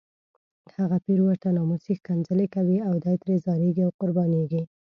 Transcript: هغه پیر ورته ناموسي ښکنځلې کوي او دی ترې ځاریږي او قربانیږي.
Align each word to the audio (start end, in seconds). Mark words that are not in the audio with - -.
هغه 0.77 0.97
پیر 1.05 1.19
ورته 1.23 1.47
ناموسي 1.57 1.93
ښکنځلې 1.99 2.47
کوي 2.55 2.77
او 2.87 2.93
دی 3.03 3.15
ترې 3.21 3.35
ځاریږي 3.45 3.81
او 3.87 3.91
قربانیږي. 4.01 4.63